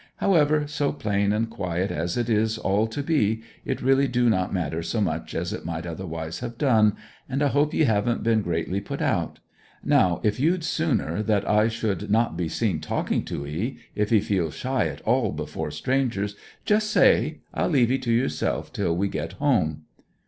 However, 0.15 0.65
so 0.65 0.91
plain 0.93 1.31
and 1.31 1.47
quiet 1.47 1.91
as 1.91 2.17
it 2.17 2.27
is 2.27 2.57
all 2.57 2.87
to 2.87 3.03
be, 3.03 3.43
it 3.63 3.83
really 3.83 4.07
do 4.07 4.31
not 4.31 4.51
matter 4.51 4.81
so 4.81 4.99
much 4.99 5.35
as 5.35 5.53
it 5.53 5.63
might 5.63 5.85
otherwise 5.85 6.39
have 6.39 6.57
done, 6.57 6.95
and 7.29 7.43
I 7.43 7.49
hope 7.49 7.71
ye 7.71 7.83
haven't 7.83 8.23
been 8.23 8.41
greatly 8.41 8.81
put 8.81 8.99
out. 8.99 9.37
Now, 9.83 10.19
if 10.23 10.39
you'd 10.39 10.63
sooner 10.63 11.21
that 11.21 11.47
I 11.47 11.67
should 11.67 12.09
not 12.09 12.35
be 12.35 12.49
seen 12.49 12.79
talking 12.79 13.23
to 13.25 13.45
'ee 13.45 13.77
if 13.93 14.11
'ee 14.11 14.21
feel 14.21 14.49
shy 14.49 14.87
at 14.87 15.01
all 15.01 15.33
before 15.33 15.69
strangers 15.69 16.35
just 16.65 16.89
say. 16.89 17.41
I'll 17.53 17.69
leave 17.69 17.91
'ee 17.91 17.99
to 17.99 18.11
yourself 18.11 18.73
till 18.73 18.97
we 18.97 19.07
get 19.07 19.33
home.' 19.33 19.83